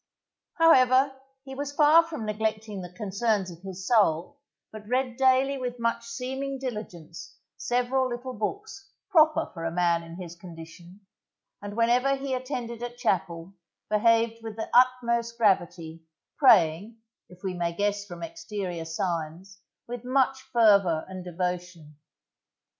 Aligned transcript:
However, 0.55 1.15
he 1.43 1.53
was 1.53 1.71
far 1.75 2.01
from 2.03 2.25
neglecting 2.25 2.81
the 2.81 2.91
concerns 2.91 3.51
of 3.51 3.61
his 3.61 3.85
soul, 3.87 4.39
but 4.71 4.87
read 4.87 5.15
daily 5.15 5.59
with 5.59 5.77
much 5.77 6.03
seeming 6.07 6.57
diligence 6.57 7.35
several 7.55 8.09
little 8.09 8.33
books 8.33 8.89
proper 9.11 9.51
for 9.53 9.63
a 9.63 9.69
man 9.71 10.01
in 10.01 10.15
his 10.15 10.35
condition, 10.35 11.01
and 11.61 11.77
whenever 11.77 12.15
he 12.15 12.33
attended 12.33 12.81
at 12.81 12.97
chapel 12.97 13.53
behaved 13.91 14.41
with 14.41 14.55
the 14.55 14.71
utmost 14.73 15.37
gravity, 15.37 16.01
praying, 16.35 16.97
if 17.29 17.43
we 17.43 17.53
may 17.53 17.71
guess 17.71 18.03
from 18.03 18.23
exterior 18.23 18.85
signs, 18.85 19.59
with 19.87 20.03
much 20.03 20.41
fervour 20.41 21.05
and 21.09 21.23
devotion. 21.23 21.95